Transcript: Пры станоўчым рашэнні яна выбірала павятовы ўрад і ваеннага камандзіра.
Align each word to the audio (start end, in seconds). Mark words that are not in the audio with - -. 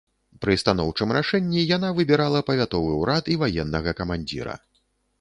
Пры 0.45 0.53
станоўчым 0.61 1.13
рашэнні 1.17 1.67
яна 1.75 1.93
выбірала 2.01 2.43
павятовы 2.49 2.91
ўрад 3.05 3.33
і 3.37 3.41
ваеннага 3.45 3.99
камандзіра. 4.05 4.61